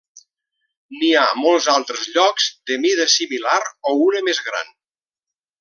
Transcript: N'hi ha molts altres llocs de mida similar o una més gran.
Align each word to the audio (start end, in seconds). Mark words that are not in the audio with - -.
N'hi 0.95 1.11
ha 1.19 1.25
molts 1.41 1.67
altres 1.75 2.07
llocs 2.17 2.49
de 2.71 2.79
mida 2.87 3.09
similar 3.19 3.61
o 3.93 3.97
una 4.11 4.27
més 4.31 4.45
gran. 4.51 4.77